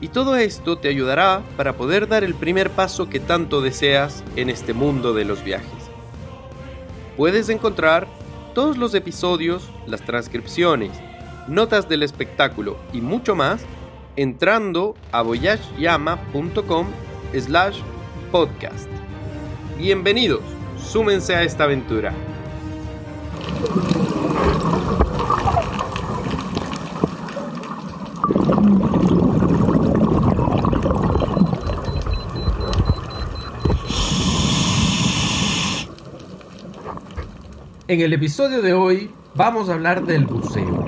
[0.00, 4.50] y todo esto te ayudará para poder dar el primer paso que tanto deseas en
[4.50, 5.68] este mundo de los viajes.
[7.16, 8.06] Puedes encontrar
[8.54, 10.90] todos los episodios, las transcripciones,
[11.48, 13.64] notas del espectáculo y mucho más
[14.16, 16.86] entrando a voyageyama.com
[17.38, 17.80] slash
[18.30, 18.88] podcast.
[19.78, 20.42] Bienvenidos,
[20.76, 22.12] súmense a esta aventura.
[37.94, 40.84] En el episodio de hoy vamos a hablar del buceo.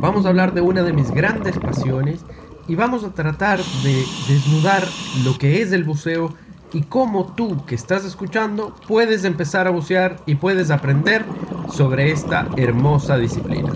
[0.00, 2.20] Vamos a hablar de una de mis grandes pasiones
[2.68, 4.84] y vamos a tratar de desnudar
[5.24, 6.32] lo que es el buceo
[6.72, 11.24] y cómo tú que estás escuchando puedes empezar a bucear y puedes aprender
[11.72, 13.72] sobre esta hermosa disciplina.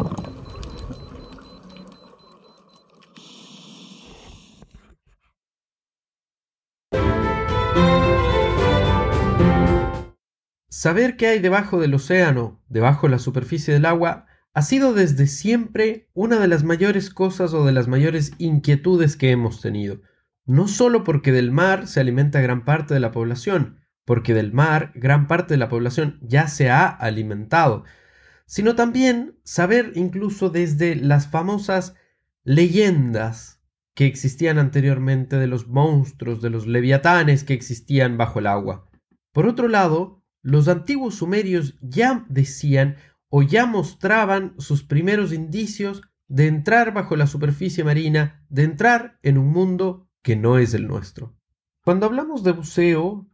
[10.78, 15.26] Saber qué hay debajo del océano, debajo de la superficie del agua, ha sido desde
[15.26, 20.02] siempre una de las mayores cosas o de las mayores inquietudes que hemos tenido.
[20.46, 24.92] No solo porque del mar se alimenta gran parte de la población, porque del mar
[24.94, 27.82] gran parte de la población ya se ha alimentado,
[28.46, 31.96] sino también saber incluso desde las famosas
[32.44, 33.60] leyendas
[33.94, 38.88] que existían anteriormente de los monstruos, de los leviatanes que existían bajo el agua.
[39.33, 42.96] Por otro lado, los antiguos sumerios ya decían
[43.28, 49.38] o ya mostraban sus primeros indicios de entrar bajo la superficie marina, de entrar en
[49.38, 51.36] un mundo que no es el nuestro.
[51.84, 53.26] Cuando hablamos de buceo,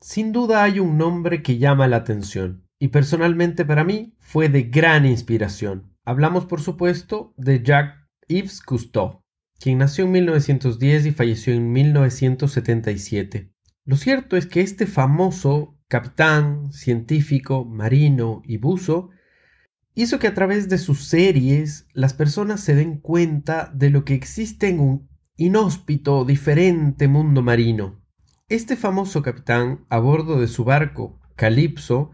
[0.00, 4.64] sin duda hay un nombre que llama la atención, y personalmente para mí fue de
[4.64, 5.94] gran inspiración.
[6.04, 9.22] Hablamos, por supuesto, de Jacques-Yves Cousteau,
[9.60, 13.52] quien nació en 1910 y falleció en 1977.
[13.84, 19.10] Lo cierto es que este famoso capitán, científico, marino y buzo
[19.94, 24.14] hizo que a través de sus series las personas se den cuenta de lo que
[24.14, 28.02] existe en un inhóspito, diferente mundo marino.
[28.48, 32.12] Este famoso capitán, a bordo de su barco, Calipso,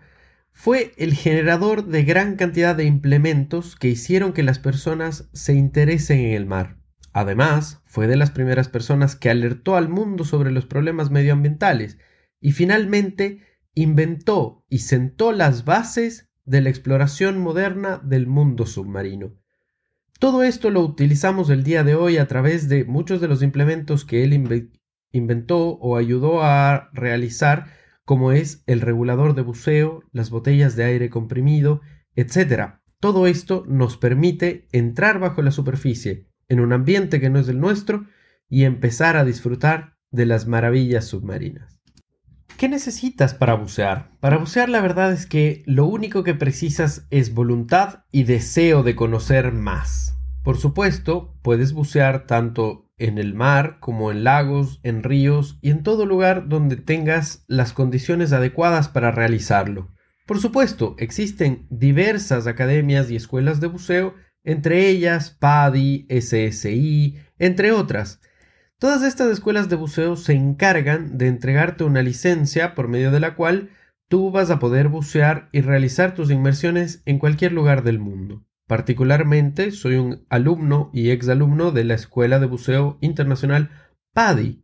[0.50, 6.18] fue el generador de gran cantidad de implementos que hicieron que las personas se interesen
[6.18, 6.78] en el mar.
[7.12, 11.96] Además, fue de las primeras personas que alertó al mundo sobre los problemas medioambientales
[12.40, 13.46] y finalmente
[13.82, 19.36] inventó y sentó las bases de la exploración moderna del mundo submarino.
[20.18, 24.04] Todo esto lo utilizamos el día de hoy a través de muchos de los implementos
[24.04, 24.72] que él
[25.12, 27.66] inventó o ayudó a realizar,
[28.04, 31.80] como es el regulador de buceo, las botellas de aire comprimido,
[32.16, 32.80] etc.
[32.98, 37.60] Todo esto nos permite entrar bajo la superficie en un ambiente que no es el
[37.60, 38.06] nuestro
[38.48, 41.77] y empezar a disfrutar de las maravillas submarinas.
[42.58, 44.10] ¿Qué necesitas para bucear?
[44.18, 48.96] Para bucear la verdad es que lo único que precisas es voluntad y deseo de
[48.96, 50.18] conocer más.
[50.42, 55.84] Por supuesto, puedes bucear tanto en el mar como en lagos, en ríos y en
[55.84, 59.94] todo lugar donde tengas las condiciones adecuadas para realizarlo.
[60.26, 68.20] Por supuesto, existen diversas academias y escuelas de buceo, entre ellas PADI, SSI, entre otras,
[68.80, 73.34] Todas estas escuelas de buceo se encargan de entregarte una licencia por medio de la
[73.34, 73.70] cual
[74.06, 78.46] tú vas a poder bucear y realizar tus inmersiones en cualquier lugar del mundo.
[78.68, 83.70] Particularmente soy un alumno y exalumno de la Escuela de Buceo Internacional
[84.12, 84.62] PADI.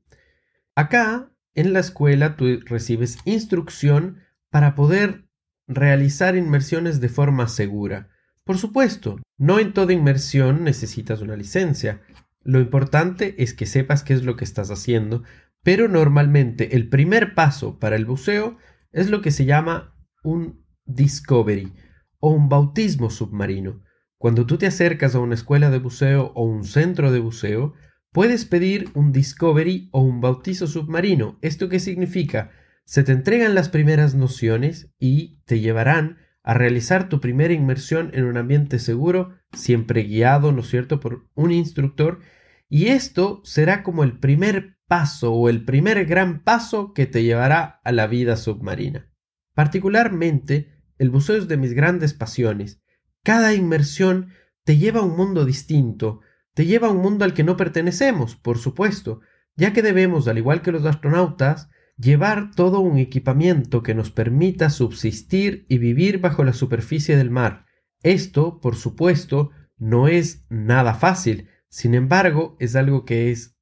[0.77, 4.19] Acá, en la escuela, tú recibes instrucción
[4.49, 5.25] para poder
[5.67, 8.11] realizar inmersiones de forma segura.
[8.45, 12.03] Por supuesto, no en toda inmersión necesitas una licencia.
[12.45, 15.23] Lo importante es que sepas qué es lo que estás haciendo,
[15.63, 18.59] pero normalmente el primer paso para el buceo
[18.93, 21.73] es lo que se llama un discovery
[22.21, 23.83] o un bautismo submarino.
[24.19, 27.75] Cuando tú te acercas a una escuela de buceo o un centro de buceo,
[28.13, 31.39] puedes pedir un discovery o un bautizo submarino.
[31.43, 32.51] ¿Esto qué significa?
[32.85, 38.25] Se te entregan las primeras nociones y te llevarán a realizar tu primera inmersión en
[38.25, 42.21] un ambiente seguro, siempre guiado, ¿no es cierto?, por un instructor,
[42.69, 47.81] y esto será como el primer paso o el primer gran paso que te llevará
[47.83, 49.11] a la vida submarina.
[49.55, 52.83] Particularmente, el buceo es de mis grandes pasiones.
[53.23, 54.29] Cada inmersión
[54.65, 56.21] te lleva a un mundo distinto,
[56.53, 59.21] te lleva a un mundo al que no pertenecemos, por supuesto,
[59.57, 64.71] ya que debemos, al igual que los astronautas, llevar todo un equipamiento que nos permita
[64.71, 67.67] subsistir y vivir bajo la superficie del mar.
[68.03, 73.57] Esto, por supuesto, no es nada fácil, sin embargo, es algo que es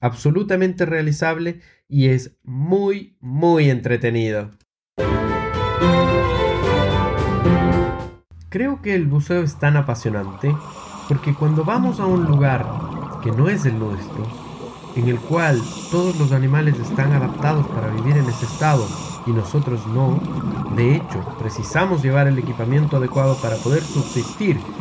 [0.00, 4.52] absolutamente realizable y es muy, muy entretenido.
[8.48, 10.54] Creo que el buceo es tan apasionante
[11.08, 12.64] porque cuando vamos a un lugar
[13.22, 14.45] que no es el nuestro,
[14.96, 19.86] en el cual todos los animales están adaptados para vivir en ese estado y nosotros
[19.86, 20.32] no,
[20.68, 24.72] de hecho, precisamos llevar el equipamiento adecuado para poder subsistir,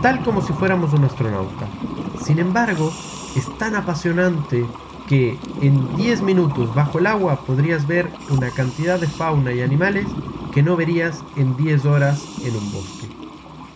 [0.00, 1.78] tal como si fuéramos un astronauta.
[2.14, 3.02] Sin embargo,
[3.34, 9.08] es tan apasionante que en 10 minutos bajo el agua podrías ver una cantidad de
[9.10, 10.18] fauna y animales
[10.50, 13.16] que no verías en 10 horas en un bosque.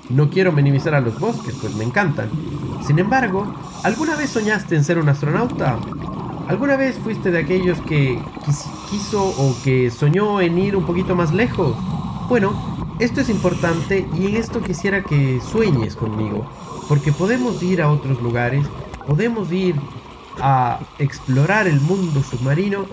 [0.08, 2.40] No quiero minimizar a los bosques, pues me encantan.
[2.78, 5.78] Sin embargo, ¿alguna vez soñaste en ser un astronauta?
[6.48, 8.18] ¿Alguna vez fuiste de aquellos que
[8.90, 11.76] quiso o que soñó en ir un poquito más lejos?
[12.28, 12.52] Bueno,
[12.98, 16.50] esto es importante y en esto quisiera que sueñes conmigo,
[16.88, 18.66] porque podemos ir a otros lugares,
[19.06, 19.76] podemos ir
[20.40, 22.86] a explorar el mundo submarino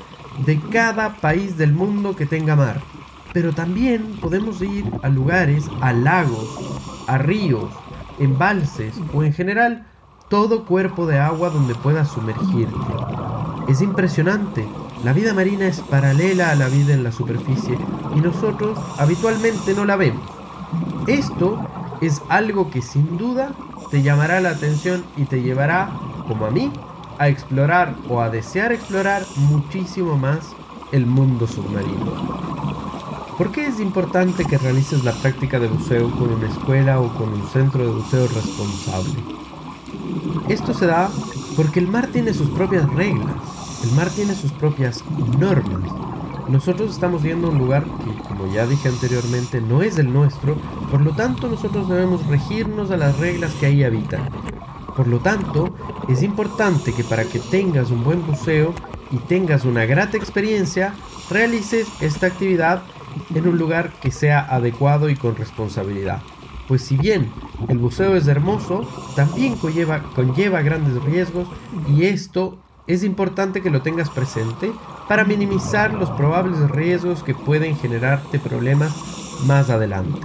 [0.45, 2.81] de cada país del mundo que tenga mar.
[3.33, 7.69] Pero también podemos ir a lugares, a lagos, a ríos,
[8.19, 9.85] embalses o en general
[10.29, 12.75] todo cuerpo de agua donde puedas sumergirte.
[13.67, 14.67] Es impresionante,
[15.03, 17.77] la vida marina es paralela a la vida en la superficie
[18.15, 20.25] y nosotros habitualmente no la vemos.
[21.07, 21.59] Esto
[22.01, 23.51] es algo que sin duda
[23.91, 25.91] te llamará la atención y te llevará,
[26.27, 26.71] como a mí,
[27.19, 30.55] a explorar o a desear explorar muchísimo más
[30.91, 32.55] el mundo submarino.
[33.37, 37.33] ¿Por qué es importante que realices la práctica de buceo con una escuela o con
[37.33, 39.23] un centro de buceo responsable?
[40.49, 41.09] Esto se da
[41.55, 43.35] porque el mar tiene sus propias reglas,
[43.83, 45.03] el mar tiene sus propias
[45.39, 45.91] normas.
[46.47, 50.55] Nosotros estamos viendo un lugar que, como ya dije anteriormente, no es el nuestro,
[50.91, 54.29] por lo tanto nosotros debemos regirnos a las reglas que ahí habitan.
[54.95, 55.75] Por lo tanto,
[56.07, 58.73] es importante que para que tengas un buen buceo
[59.11, 60.93] y tengas una grata experiencia,
[61.29, 62.83] realices esta actividad
[63.33, 66.21] en un lugar que sea adecuado y con responsabilidad.
[66.67, 67.31] Pues si bien
[67.67, 71.47] el buceo es hermoso, también conlleva, conlleva grandes riesgos
[71.87, 72.57] y esto
[72.87, 74.71] es importante que lo tengas presente
[75.07, 78.95] para minimizar los probables riesgos que pueden generarte problemas
[79.45, 80.19] más adelante.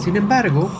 [0.00, 0.70] Sin embargo,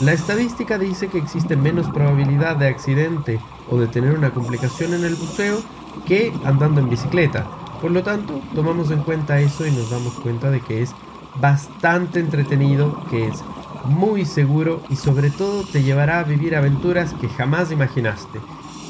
[0.00, 3.40] la estadística dice que existe menos probabilidad de accidente
[3.70, 5.62] o de tener una complicación en el buceo
[6.06, 7.46] que andando en bicicleta,
[7.82, 10.94] por lo tanto, tomamos en cuenta eso y nos damos cuenta de que es
[11.40, 13.42] bastante entretenido, que es
[13.84, 18.40] muy seguro y sobre todo te llevará a vivir aventuras que jamás imaginaste.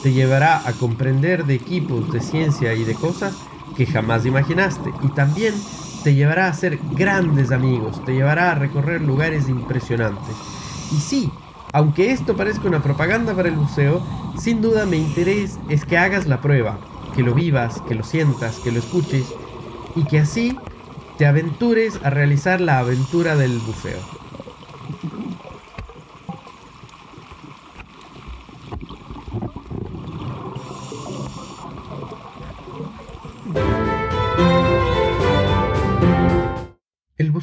[0.03, 3.37] Te llevará a comprender de equipos, de ciencia y de cosas
[3.77, 4.93] que jamás imaginaste.
[5.03, 5.55] Y también
[6.03, 10.35] te llevará a hacer grandes amigos, te llevará a recorrer lugares impresionantes.
[10.91, 11.31] Y sí,
[11.73, 14.03] aunque esto parezca una propaganda para el buceo,
[14.39, 16.79] sin duda mi interés es que hagas la prueba,
[17.15, 19.32] que lo vivas, que lo sientas, que lo escuches
[19.94, 20.58] y que así
[21.17, 24.21] te aventures a realizar la aventura del buceo.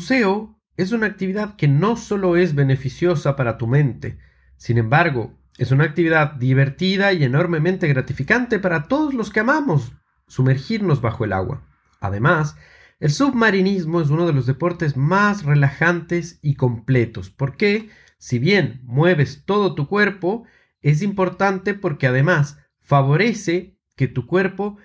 [0.09, 4.17] Buceo es una actividad que no solo es beneficiosa para tu mente,
[4.57, 9.91] sin embargo, es una actividad divertida y enormemente gratificante para todos los que amamos
[10.27, 11.61] sumergirnos bajo el agua.
[11.99, 12.57] Además,
[12.99, 19.43] el submarinismo es uno de los deportes más relajantes y completos, porque, si bien mueves
[19.45, 20.45] todo tu cuerpo,
[20.81, 24.77] es importante porque además favorece que tu cuerpo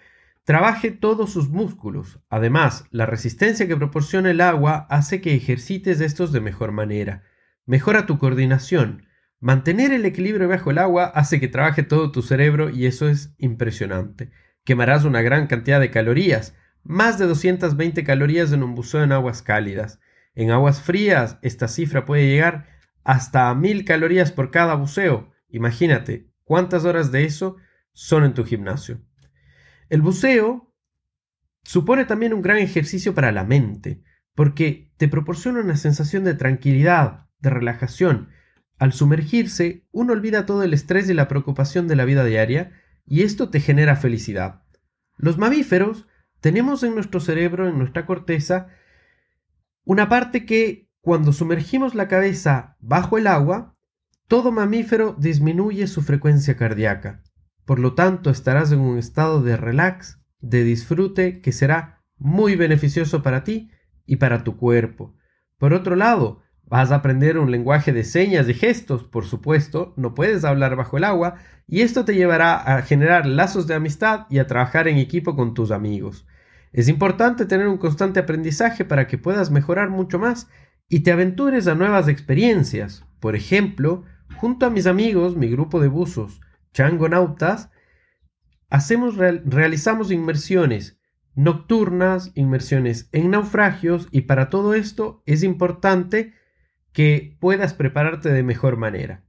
[0.44, 2.20] trabaje todos sus músculos.
[2.28, 7.24] Además, la resistencia que proporciona el agua hace que ejercites estos de mejor manera.
[7.66, 9.06] Mejora tu coordinación,
[9.44, 13.34] Mantener el equilibrio bajo el agua hace que trabaje todo tu cerebro y eso es
[13.36, 14.30] impresionante.
[14.64, 19.42] Quemarás una gran cantidad de calorías, más de 220 calorías en un buceo en aguas
[19.42, 20.00] cálidas.
[20.34, 22.68] En aguas frías esta cifra puede llegar
[23.02, 25.30] hasta a 1000 calorías por cada buceo.
[25.50, 27.56] Imagínate cuántas horas de eso
[27.92, 29.02] son en tu gimnasio.
[29.88, 30.72] El buceo
[31.62, 34.02] supone también un gran ejercicio para la mente,
[34.34, 38.28] porque te proporciona una sensación de tranquilidad, de relajación,
[38.78, 42.72] al sumergirse, uno olvida todo el estrés y la preocupación de la vida diaria
[43.06, 44.62] y esto te genera felicidad.
[45.16, 46.08] Los mamíferos
[46.40, 48.68] tenemos en nuestro cerebro, en nuestra corteza,
[49.84, 53.76] una parte que cuando sumergimos la cabeza bajo el agua,
[54.26, 57.22] todo mamífero disminuye su frecuencia cardíaca.
[57.64, 63.22] Por lo tanto, estarás en un estado de relax, de disfrute que será muy beneficioso
[63.22, 63.70] para ti
[64.06, 65.16] y para tu cuerpo.
[65.58, 70.14] Por otro lado, vas a aprender un lenguaje de señas y gestos, por supuesto, no
[70.14, 74.38] puedes hablar bajo el agua, y esto te llevará a generar lazos de amistad y
[74.38, 76.26] a trabajar en equipo con tus amigos.
[76.72, 80.48] Es importante tener un constante aprendizaje para que puedas mejorar mucho más
[80.88, 83.04] y te aventures a nuevas experiencias.
[83.20, 84.04] Por ejemplo,
[84.36, 86.40] junto a mis amigos, mi grupo de buzos,
[86.74, 87.70] changonautas,
[88.68, 90.98] hacemos realizamos inmersiones
[91.34, 96.34] nocturnas, inmersiones en naufragios y para todo esto es importante
[96.92, 99.24] que puedas prepararte de mejor manera.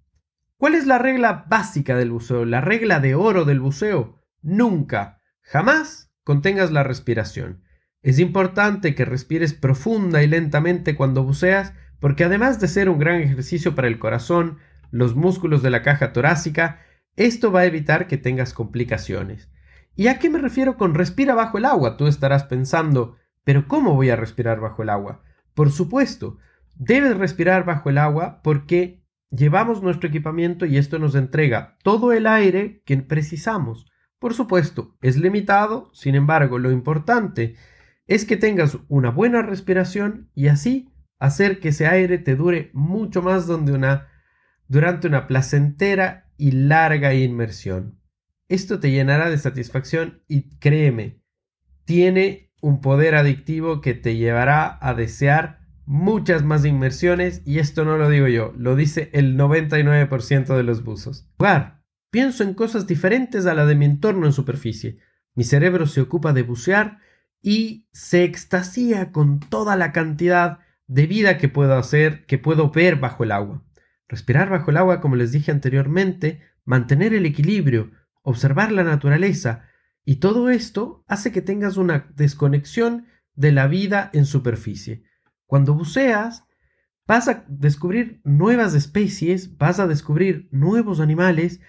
[0.57, 2.45] ¿Cuál es la regla básica del buceo?
[2.45, 4.21] La regla de oro del buceo.
[4.41, 7.63] Nunca, jamás contengas la respiración.
[8.03, 13.19] Es importante que respires profunda y lentamente cuando buceas porque además de ser un gran
[13.21, 14.59] ejercicio para el corazón,
[14.91, 16.84] los músculos de la caja torácica,
[17.15, 19.49] esto va a evitar que tengas complicaciones.
[19.95, 21.95] ¿Y a qué me refiero con respira bajo el agua?
[21.97, 25.23] Tú estarás pensando, pero ¿cómo voy a respirar bajo el agua?
[25.53, 26.37] Por supuesto,
[26.75, 32.27] debes respirar bajo el agua porque llevamos nuestro equipamiento y esto nos entrega todo el
[32.27, 33.89] aire que precisamos.
[34.19, 37.55] Por supuesto, es limitado, sin embargo, lo importante
[38.07, 43.21] es que tengas una buena respiración y así hacer que ese aire te dure mucho
[43.21, 44.07] más una,
[44.67, 47.99] durante una placentera y larga inmersión.
[48.47, 51.21] Esto te llenará de satisfacción y créeme,
[51.85, 57.97] tiene un poder adictivo que te llevará a desear muchas más inmersiones y esto no
[57.97, 61.27] lo digo yo, lo dice el 99% de los buzos.
[61.37, 61.83] Jugar.
[62.09, 64.99] Pienso en cosas diferentes a la de mi entorno en superficie.
[65.33, 66.99] Mi cerebro se ocupa de bucear
[67.41, 72.95] y se extasía con toda la cantidad de vida que puedo hacer, que puedo ver
[72.95, 73.64] bajo el agua.
[74.07, 79.65] Respirar bajo el agua, como les dije anteriormente, mantener el equilibrio, observar la naturaleza,
[80.03, 85.03] y todo esto hace que tengas una desconexión de la vida en superficie.
[85.45, 86.45] Cuando buceas,
[87.07, 91.59] vas a descubrir nuevas especies, vas a descubrir nuevos animales,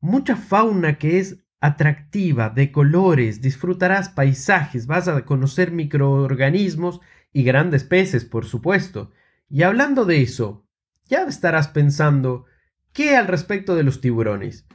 [0.00, 7.00] mucha fauna que es atractiva, de colores, disfrutarás paisajes, vas a conocer microorganismos
[7.32, 9.10] y grandes peces, por supuesto.
[9.48, 10.65] Y hablando de eso,
[11.08, 12.46] ya estarás pensando,
[12.92, 14.66] ¿qué al respecto de los tiburones?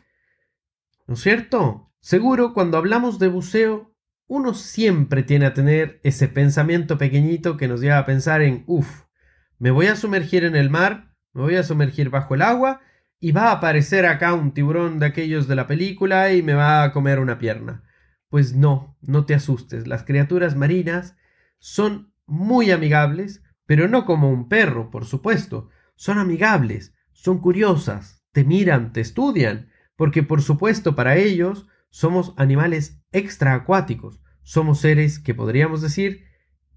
[1.08, 1.92] ¿No es cierto?
[2.00, 3.94] Seguro cuando hablamos de buceo,
[4.28, 9.04] uno siempre tiene a tener ese pensamiento pequeñito que nos lleva a pensar en, uff,
[9.60, 12.82] me voy a sumergir en el mar, me voy a sumergir bajo el agua
[13.20, 16.84] y va a aparecer acá un tiburón de aquellos de la película y me va
[16.84, 17.84] a comer una pierna.
[18.30, 21.18] Pues no, no te asustes, las criaturas marinas
[21.60, 25.70] son muy amigables, pero no como un perro, por supuesto,
[26.02, 33.04] son amigables, son curiosas, te miran, te estudian, porque por supuesto para ellos somos animales
[33.12, 36.26] extraacuáticos, somos seres que podríamos decir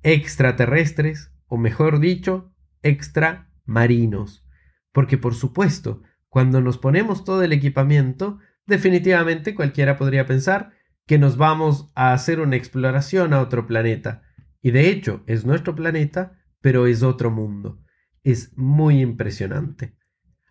[0.02, 2.52] extraterrestres, o mejor dicho,
[2.82, 4.46] extramarinos,
[4.92, 10.72] porque por supuesto, cuando nos ponemos todo el equipamiento, definitivamente cualquiera podría pensar
[11.06, 14.22] que nos vamos a hacer una exploración a otro planeta,
[14.60, 17.83] y de hecho es nuestro planeta, pero es otro mundo.
[18.24, 19.94] Es muy impresionante.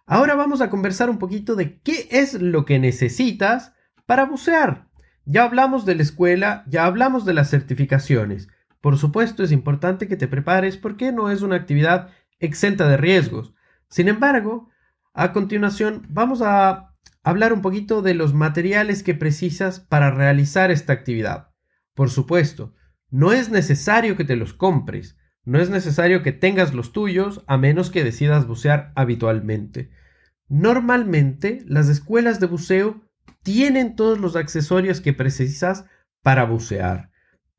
[0.06, 3.74] Ahora vamos a conversar un poquito de qué es lo que necesitas
[4.06, 4.88] para bucear.
[5.26, 8.48] Ya hablamos de la escuela, ya hablamos de las certificaciones.
[8.80, 13.54] Por supuesto es importante que te prepares porque no es una actividad exenta de riesgos.
[13.90, 14.70] Sin embargo,
[15.14, 20.94] a continuación vamos a hablar un poquito de los materiales que precisas para realizar esta
[20.94, 21.50] actividad.
[21.94, 22.74] Por supuesto,
[23.10, 25.18] no es necesario que te los compres.
[25.46, 29.92] No es necesario que tengas los tuyos a menos que decidas bucear habitualmente.
[30.48, 33.02] Normalmente las escuelas de buceo
[33.42, 35.86] tienen todos los accesorios que precisas
[36.22, 37.12] para bucear.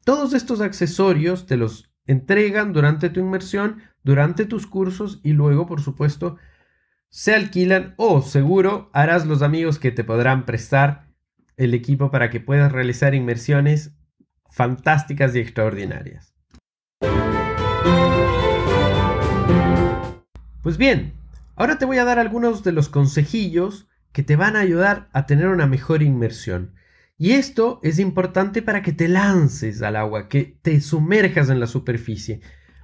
[0.05, 5.81] Todos estos accesorios te los entregan durante tu inmersión, durante tus cursos y luego, por
[5.81, 6.39] supuesto,
[7.09, 11.09] se alquilan o seguro harás los amigos que te podrán prestar
[11.57, 13.95] el equipo para que puedas realizar inmersiones
[14.51, 16.35] fantásticas y extraordinarias.
[20.63, 21.13] Pues bien,
[21.57, 25.27] ahora te voy a dar algunos de los consejillos que te van a ayudar a
[25.27, 26.73] tener una mejor inmersión.
[27.19, 31.67] Y esto es importante para que te lances al agua, que te sumerjas en la
[31.67, 32.41] superficie.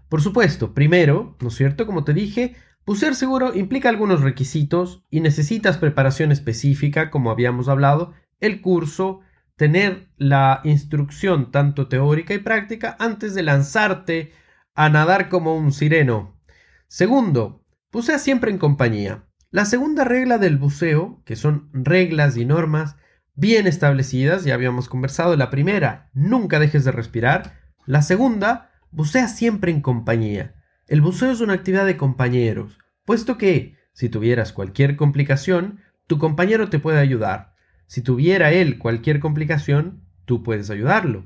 [0.09, 1.87] Por supuesto, primero, ¿no es cierto?
[1.87, 2.54] Como te dije,
[2.85, 9.21] bucear seguro implica algunos requisitos y necesitas preparación específica, como habíamos hablado, el curso,
[9.57, 14.33] tener la instrucción tanto teórica y práctica antes de lanzarte
[14.82, 16.40] a nadar como un sireno.
[16.88, 19.26] Segundo, bucea siempre en compañía.
[19.50, 22.96] La segunda regla del buceo, que son reglas y normas
[23.34, 27.60] bien establecidas, ya habíamos conversado, la primera, nunca dejes de respirar.
[27.84, 30.54] La segunda, bucea siempre en compañía.
[30.87, 36.70] El buceo es una actividad de compañeros, puesto que, si tuvieras cualquier complicación, tu compañero
[36.70, 37.52] te puede ayudar.
[37.87, 41.22] Si tuviera él cualquier complicación, tú puedes ayudarlo.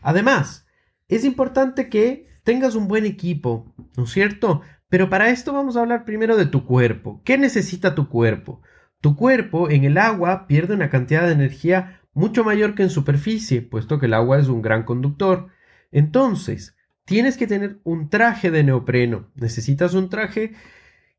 [0.00, 0.66] Además,
[1.08, 4.60] es importante que tengas un buen equipo, ¿no es cierto?
[4.88, 7.20] Pero para esto vamos a hablar primero de tu cuerpo.
[7.24, 8.62] ¿Qué necesita tu cuerpo?
[9.00, 13.60] Tu cuerpo en el agua pierde una cantidad de energía mucho mayor que en superficie,
[13.60, 15.48] puesto que el agua es un gran conductor.
[15.90, 19.30] Entonces, tienes que tener un traje de neopreno.
[19.34, 20.52] Necesitas un traje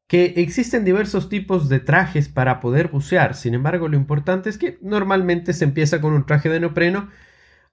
[0.08, 3.36] que existen diversos tipos de trajes para poder bucear.
[3.36, 7.10] Sin embargo, lo importante es que normalmente se empieza con un traje de neopreno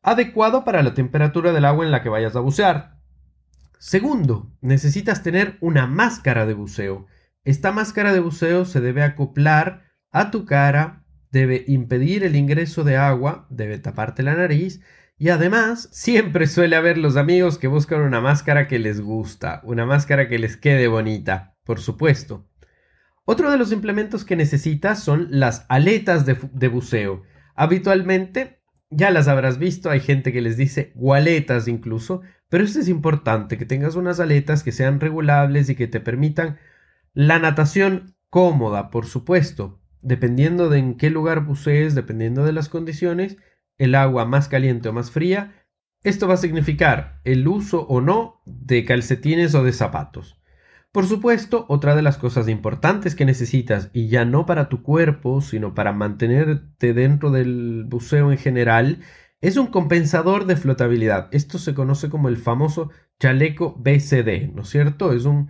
[0.02, 3.01] adecuado para la temperatura del agua en la que vayas a bucear.
[3.84, 7.08] Segundo, necesitas tener una máscara de buceo.
[7.42, 12.96] Esta máscara de buceo se debe acoplar a tu cara, debe impedir el ingreso de
[12.96, 14.82] agua, debe taparte la nariz
[15.18, 19.84] y además siempre suele haber los amigos que buscan una máscara que les gusta, una
[19.84, 22.48] máscara que les quede bonita por supuesto.
[23.24, 27.24] Otro de los implementos que necesitas son las aletas de, buceo.
[27.56, 32.88] Habitualmente, ya las habrás visto, hay gente que les dice gualetas incluso, pero esto es
[32.88, 36.58] importante, que tengas unas aletas que sean regulables y que te permitan
[37.14, 39.80] la natación cómoda, por supuesto.
[40.02, 43.38] Dependiendo de en qué lugar bucees, dependiendo de las condiciones,
[43.78, 45.64] el agua más caliente o más fría,
[46.02, 50.38] esto va a significar el uso o no de calcetines o de zapatos.
[50.92, 55.40] Por supuesto, otra de las cosas importantes que necesitas, y ya no para tu cuerpo,
[55.40, 58.98] sino para mantenerte dentro del buceo en general,
[59.42, 61.28] es un compensador de flotabilidad.
[61.32, 65.12] Esto se conoce como el famoso chaleco BCD, ¿no es cierto?
[65.12, 65.48] Es un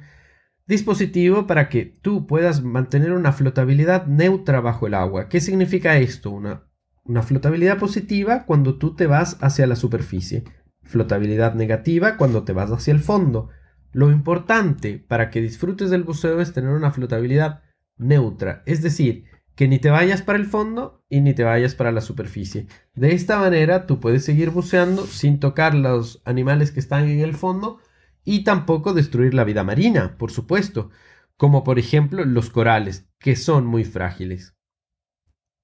[0.66, 5.28] dispositivo para que tú puedas mantener una flotabilidad neutra bajo el agua.
[5.28, 6.30] ¿Qué significa esto?
[6.30, 6.64] Una,
[7.04, 10.44] una flotabilidad positiva cuando tú te vas hacia la superficie,
[10.82, 13.50] flotabilidad negativa cuando te vas hacia el fondo.
[13.92, 17.60] Lo importante para que disfrutes del buceo es tener una flotabilidad
[17.98, 21.92] neutra, es decir, que ni te vayas para el fondo y ni te vayas para
[21.92, 22.66] la superficie.
[22.94, 27.34] De esta manera tú puedes seguir buceando sin tocar los animales que están en el
[27.34, 27.78] fondo
[28.24, 30.90] y tampoco destruir la vida marina, por supuesto,
[31.36, 34.56] como por ejemplo los corales, que son muy frágiles.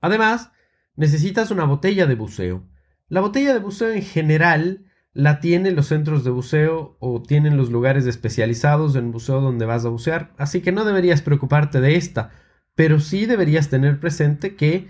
[0.01, 0.51] Además,
[0.97, 2.69] necesitas una botella de buceo.
[3.09, 7.71] La botella de buceo en general la tienen los centros de buceo o tienen los
[7.71, 12.31] lugares especializados en buceo donde vas a bucear, así que no deberías preocuparte de esta,
[12.79, 14.87] pero sí deberías tener presente que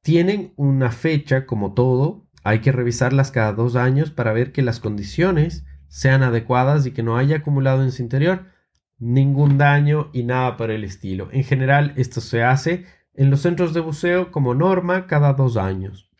[0.00, 4.80] tienen una fecha como todo, hay que revisarlas cada dos años para ver que las
[4.80, 8.46] condiciones sean adecuadas y que no haya acumulado en su interior
[8.96, 11.28] ningún daño y nada por el estilo.
[11.30, 16.10] En general esto se hace en los centros de buceo como norma cada dos años.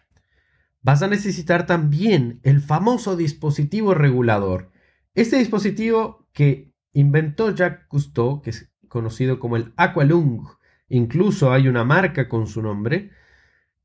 [0.83, 4.73] Vas a necesitar también el famoso dispositivo regulador.
[5.15, 10.58] Este dispositivo que inventó Jacques Cousteau, que es conocido como el Aqualung,
[10.89, 13.11] incluso hay una marca con su nombre,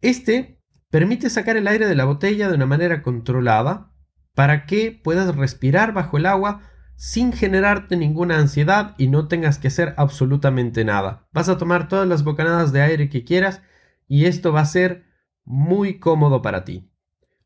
[0.02, 3.92] este permite sacar el aire de la botella de una manera controlada
[4.36, 6.62] para que puedas respirar bajo el agua
[6.96, 11.28] sin generarte ninguna ansiedad y no tengas que hacer absolutamente nada.
[11.32, 13.62] Vas a tomar todas las bocanadas de aire que quieras
[14.08, 15.06] y esto va a ser
[15.44, 16.90] muy cómodo para ti.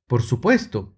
[0.08, 0.98] Por supuesto,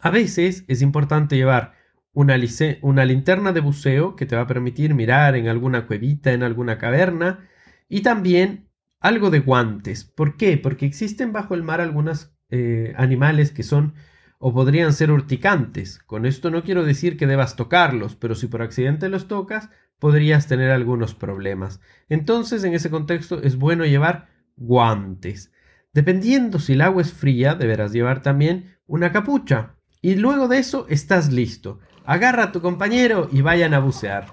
[0.00, 1.74] a veces es importante llevar
[2.12, 2.36] una,
[2.82, 6.78] una, linterna de buceo que te va a permitir mirar en alguna cuevita, en alguna
[6.78, 7.48] caverna,
[7.88, 8.68] y también
[9.00, 10.04] algo de guantes.
[10.04, 10.58] ¿Por qué?
[10.58, 13.94] Porque existen bajo el mar algunos eh, animales que son
[14.38, 15.98] o podrían ser urticantes.
[15.98, 20.46] Con esto no quiero decir que debas tocarlos, pero si por accidente los tocas, podrías
[20.46, 21.80] tener algunos problemas.
[22.08, 25.52] Entonces, en ese contexto es bueno llevar guantes.
[25.92, 29.74] Dependiendo si el agua es fría, deberás llevar también una capucha.
[30.02, 31.80] Y luego de eso estás listo.
[32.04, 34.26] Agarra a tu compañero y vayan a bucear.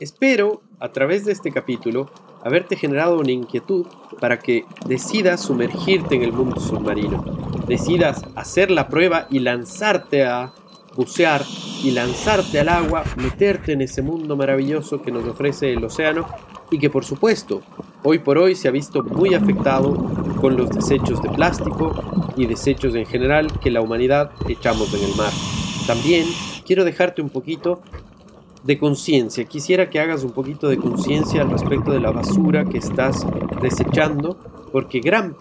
[0.00, 2.10] Espero, a través de este capítulo,
[2.42, 3.86] haberte generado una inquietud
[4.18, 7.22] para que decidas sumergirte en el mundo submarino,
[7.68, 10.54] decidas hacer la prueba y lanzarte a
[10.96, 11.42] bucear
[11.84, 16.26] y lanzarte al agua, meterte en ese mundo maravilloso que nos ofrece el océano
[16.70, 17.60] y que por supuesto
[18.02, 19.92] hoy por hoy se ha visto muy afectado
[20.40, 21.92] con los desechos de plástico
[22.38, 25.32] y desechos en general que la humanidad echamos en el mar.
[25.86, 26.24] También
[26.64, 27.82] quiero dejarte un poquito
[28.62, 29.44] de conciencia.
[29.44, 33.26] Quisiera que hagas un poquito de conciencia al respecto de la basura que estás
[33.60, 34.38] desechando,
[34.72, 35.36] porque gran,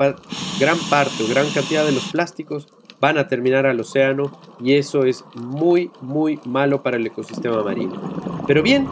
[0.60, 2.68] gran parte o gran cantidad de los plásticos
[3.00, 8.44] van a terminar al océano y eso es muy, muy malo para el ecosistema marino.
[8.46, 8.88] Pero bien,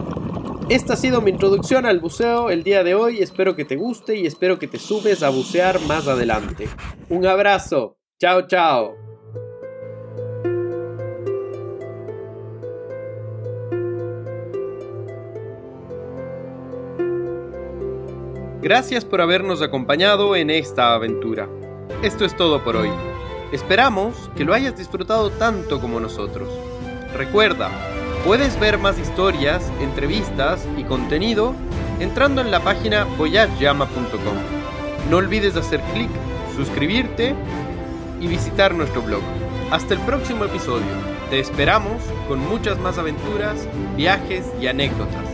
[0.69, 3.19] esta ha sido mi introducción al buceo el día de hoy.
[3.19, 6.67] Espero que te guste y espero que te subes a bucear más adelante.
[7.09, 7.97] Un abrazo.
[8.19, 9.06] Chao, chao.
[18.67, 21.47] Gracias por habernos acompañado en esta aventura.
[22.03, 22.89] Esto es todo por hoy.
[23.53, 26.49] Esperamos que lo hayas disfrutado tanto como nosotros.
[27.13, 27.71] Recuerda,
[28.25, 31.55] puedes ver más historias, entrevistas y contenido
[32.01, 34.35] entrando en la página voyageyama.com.
[35.09, 36.09] No olvides hacer clic,
[36.53, 37.35] suscribirte
[38.19, 39.23] y visitar nuestro blog.
[39.71, 40.91] Hasta el próximo episodio.
[41.29, 45.26] Te esperamos con muchas más aventuras, viajes y anécdotas.